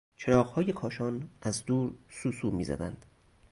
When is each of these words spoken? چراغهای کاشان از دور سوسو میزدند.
چراغهای 0.17 0.73
کاشان 0.73 1.29
از 1.41 1.65
دور 1.65 1.93
سوسو 2.09 2.51
میزدند. 2.51 3.05